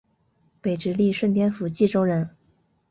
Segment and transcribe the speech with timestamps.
[0.61, 2.27] 北直隶顺天府蓟州人。